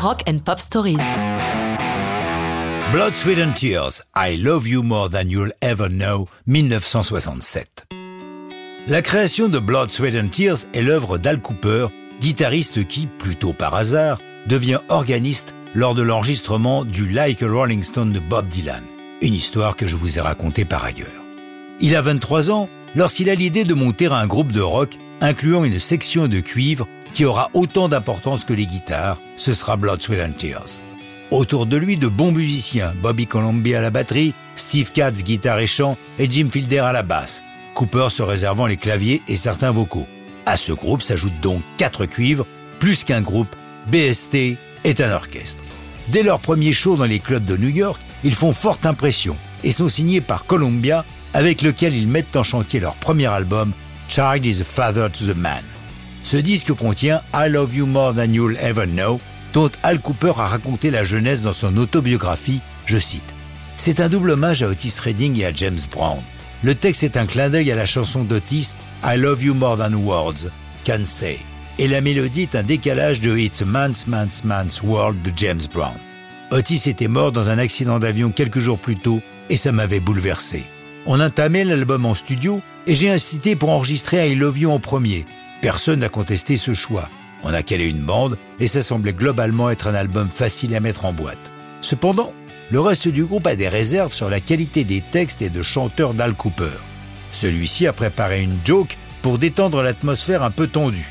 [0.00, 0.96] Rock and Pop Stories.
[2.92, 7.86] Blood, Sweat and Tears, I Love You More Than You'll Ever Know, 1967.
[8.86, 11.88] La création de Blood, Sweat and Tears est l'œuvre d'Al Cooper,
[12.20, 18.12] guitariste qui, plutôt par hasard, devient organiste lors de l'enregistrement du Like a Rolling Stone
[18.12, 18.84] de Bob Dylan,
[19.20, 21.24] une histoire que je vous ai racontée par ailleurs.
[21.80, 25.80] Il a 23 ans lorsqu'il a l'idée de monter un groupe de rock incluant une
[25.80, 30.36] section de cuivre qui aura autant d'importance que les guitares, ce sera Blood, Sweat and
[30.36, 30.80] Tears.
[31.30, 35.66] Autour de lui, de bons musiciens, Bobby Colomby à la batterie, Steve Katz guitare et
[35.66, 37.42] chant et Jim Fielder à la basse,
[37.74, 40.06] Cooper se réservant les claviers et certains vocaux.
[40.46, 42.46] À ce groupe s'ajoutent donc quatre cuivres,
[42.80, 43.54] plus qu'un groupe,
[43.90, 45.64] BST est un orchestre.
[46.08, 49.72] Dès leur premier show dans les clubs de New York, ils font forte impression et
[49.72, 51.04] sont signés par Columbia,
[51.34, 53.72] avec lequel ils mettent en chantier leur premier album,
[54.08, 55.62] Child is a Father to the Man.
[56.28, 59.18] Ce disque contient I Love You More Than You'll Ever Know,
[59.54, 63.34] dont Al Cooper a raconté la jeunesse dans son autobiographie, je cite.
[63.78, 66.20] C'est un double hommage à Otis Redding et à James Brown.
[66.62, 69.94] Le texte est un clin d'œil à la chanson d'Otis I Love You More Than
[69.94, 70.50] Words,
[70.84, 71.38] Can Say.
[71.78, 75.62] Et la mélodie est un décalage de It's a Man's Man's Man's World de James
[75.72, 75.96] Brown.
[76.50, 80.66] Otis était mort dans un accident d'avion quelques jours plus tôt et ça m'avait bouleversé.
[81.06, 85.24] On entamait l'album en studio et j'ai incité pour enregistrer I Love You en premier.
[85.60, 87.08] Personne n'a contesté ce choix.
[87.42, 91.04] On a calé une bande et ça semblait globalement être un album facile à mettre
[91.04, 91.50] en boîte.
[91.80, 92.32] Cependant,
[92.70, 96.14] le reste du groupe a des réserves sur la qualité des textes et de chanteurs
[96.14, 96.76] d'Al Cooper.
[97.32, 101.10] Celui-ci a préparé une joke pour détendre l'atmosphère un peu tendue.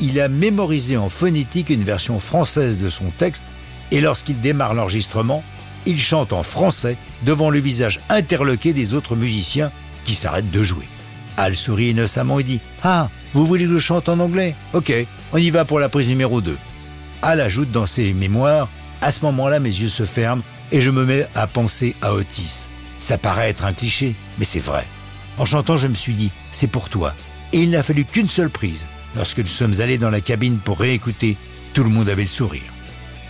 [0.00, 3.46] Il a mémorisé en phonétique une version française de son texte
[3.92, 5.42] et lorsqu'il démarre l'enregistrement,
[5.86, 9.70] il chante en français devant le visage interloqué des autres musiciens
[10.04, 10.86] qui s'arrêtent de jouer.
[11.38, 14.90] Al sourit innocemment et dit Ah, vous voulez que je chante en anglais Ok,
[15.32, 16.56] on y va pour la prise numéro 2.
[17.20, 18.68] Al ajoute dans ses mémoires
[19.02, 22.70] À ce moment-là, mes yeux se ferment et je me mets à penser à Otis.
[22.98, 24.86] Ça paraît être un cliché, mais c'est vrai.
[25.36, 27.14] En chantant, je me suis dit, c'est pour toi.
[27.52, 28.86] Et il n'a fallu qu'une seule prise.
[29.14, 31.36] Lorsque nous sommes allés dans la cabine pour réécouter,
[31.74, 32.72] tout le monde avait le sourire.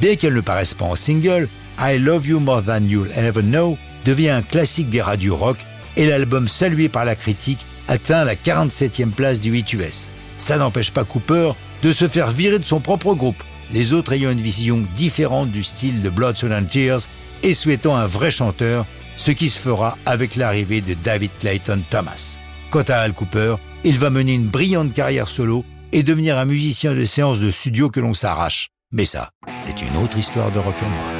[0.00, 1.46] Bien qu'elle ne paraisse pas en single,
[1.78, 3.76] I Love You More Than You'll Ever Know
[4.06, 5.58] devient un classique des radios rock
[5.98, 10.10] et l'album salué par la critique atteint la 47e place du 8 US.
[10.38, 11.52] Ça n'empêche pas Cooper
[11.82, 13.42] de se faire virer de son propre groupe
[13.72, 17.00] les autres ayant une vision différente du style de Blood, Sweat and Tears
[17.42, 18.86] et souhaitant un vrai chanteur,
[19.16, 22.36] ce qui se fera avec l'arrivée de David Clayton Thomas.
[22.70, 26.94] Quant à Al Cooper, il va mener une brillante carrière solo et devenir un musicien
[26.94, 28.68] de séance de studio que l'on s'arrache.
[28.92, 29.30] Mais ça,
[29.60, 31.19] c'est une autre histoire de rock'n'roll.